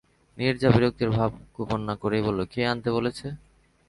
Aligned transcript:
নীরজা 0.37 0.69
বিরক্তির 0.75 1.09
ভাব 1.09 1.31
গোপন 1.55 1.79
না 1.81 1.95
করেই 1.95 2.23
বললে, 2.23 2.43
কে 2.45 2.61
আনতে 2.65 2.89
বলেছে। 2.91 3.27